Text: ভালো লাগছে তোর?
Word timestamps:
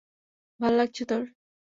ভালো 0.59 0.75
লাগছে 0.77 1.03
তোর? 1.05 1.23